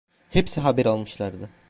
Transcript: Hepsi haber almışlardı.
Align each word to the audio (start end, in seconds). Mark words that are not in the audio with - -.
Hepsi 0.29 0.61
haber 0.61 0.85
almışlardı. 0.85 1.49